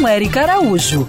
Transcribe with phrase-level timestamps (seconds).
[0.00, 1.06] com Érica Araújo.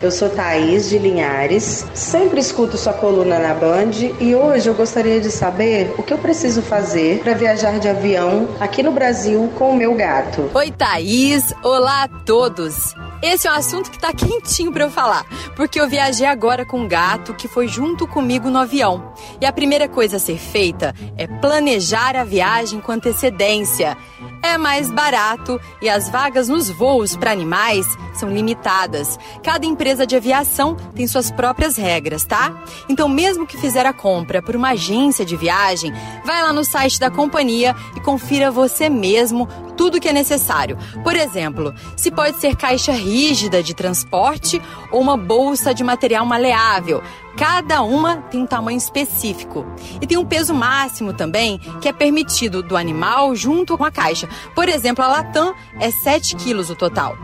[0.00, 3.90] Eu sou Thaís de Linhares, sempre escuto sua coluna na Band
[4.20, 8.48] e hoje eu gostaria de saber o que eu preciso fazer para viajar de avião
[8.60, 10.48] aqui no Brasil com o meu gato.
[10.54, 11.52] Oi, Thaís!
[11.64, 12.94] Olá a todos!
[13.20, 15.26] Esse é um assunto que tá quentinho para eu falar,
[15.56, 19.12] porque eu viajei agora com um gato que foi junto comigo no avião.
[19.40, 23.96] E a primeira coisa a ser feita é planejar a viagem com antecedência.
[24.42, 29.18] É mais barato e as vagas nos voos para animais são limitadas.
[29.42, 32.62] Cada empresa de aviação tem suas próprias regras, tá?
[32.88, 35.92] Então, mesmo que fizer a compra por uma agência de viagem,
[36.24, 40.76] vai lá no site da companhia e confira você mesmo tudo que é necessário.
[41.04, 44.60] Por exemplo, se pode ser caixa rígida de transporte
[44.90, 47.00] ou uma bolsa de material maleável.
[47.36, 49.64] Cada uma tem um tamanho específico.
[50.00, 54.28] E tem um peso máximo também que é permitido do animal junto com a caixa.
[54.56, 57.16] Por exemplo, a Latam é 7 quilos o total.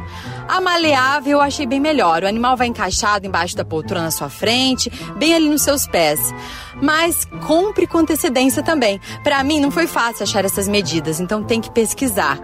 [0.47, 2.23] A maleável eu achei bem melhor.
[2.23, 6.21] O animal vai encaixado embaixo da poltrona na sua frente, bem ali nos seus pés.
[6.83, 9.01] Mas compre com antecedência também.
[9.23, 12.39] Para mim não foi fácil achar essas medidas, então tem que pesquisar.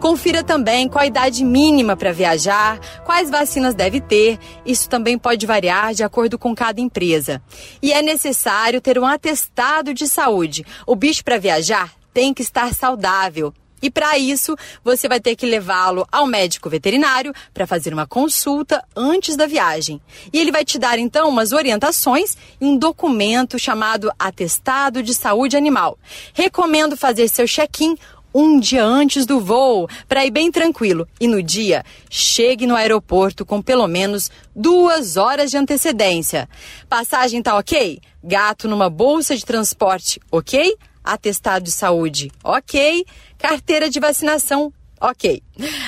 [0.00, 4.38] Confira também qual a idade mínima para viajar, quais vacinas deve ter.
[4.64, 7.42] Isso também pode variar de acordo com cada empresa.
[7.80, 10.64] E é necessário ter um atestado de saúde.
[10.86, 13.52] O bicho para viajar tem que estar saudável.
[13.82, 18.82] E para isso, você vai ter que levá-lo ao médico veterinário para fazer uma consulta
[18.94, 20.00] antes da viagem.
[20.32, 25.56] E ele vai te dar então umas orientações e um documento chamado Atestado de Saúde
[25.56, 25.98] Animal.
[26.32, 27.96] Recomendo fazer seu check-in
[28.36, 31.08] um dia antes do voo, para ir bem tranquilo.
[31.18, 36.46] E no dia, chegue no aeroporto com pelo menos duas horas de antecedência.
[36.86, 37.98] Passagem tá ok?
[38.22, 40.76] Gato numa bolsa de transporte, ok?
[41.06, 43.06] Atestado de saúde, ok?
[43.38, 45.42] Carteira de vacinação, ok.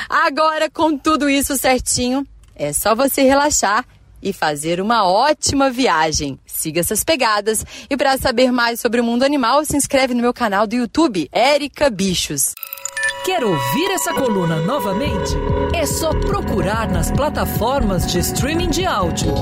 [0.09, 3.85] Agora, com tudo isso certinho, é só você relaxar
[4.23, 6.39] e fazer uma ótima viagem.
[6.47, 10.35] Siga essas pegadas e para saber mais sobre o mundo animal, se inscreve no meu
[10.35, 12.55] canal do YouTube, Érica Bichos.
[13.25, 15.35] Quer ouvir essa coluna novamente?
[15.75, 19.35] É só procurar nas plataformas de streaming de áudio.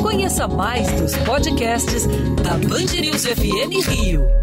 [0.00, 2.06] Conheça mais dos podcasts
[2.42, 4.41] da Band News FM Rio.